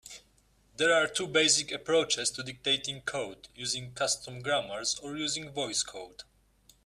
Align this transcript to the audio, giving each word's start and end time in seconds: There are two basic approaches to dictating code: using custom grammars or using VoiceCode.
There 0.77 0.91
are 0.95 1.05
two 1.05 1.27
basic 1.27 1.71
approaches 1.71 2.31
to 2.31 2.41
dictating 2.41 3.01
code: 3.01 3.49
using 3.53 3.93
custom 3.93 4.41
grammars 4.41 4.97
or 4.97 5.15
using 5.15 5.53
VoiceCode. 5.53 6.23